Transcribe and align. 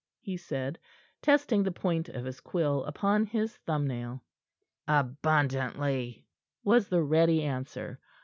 he 0.19 0.35
said, 0.35 0.79
testing 1.21 1.61
the 1.61 1.71
point 1.71 2.09
of 2.09 2.25
his 2.25 2.39
quill 2.39 2.83
upon 2.85 3.23
his 3.27 3.57
thumb 3.57 3.85
nail. 3.85 4.23
"Abundantly," 4.87 6.25
was 6.63 6.87
the 6.89 7.03
ready 7.03 7.43
answer. 7.43 7.99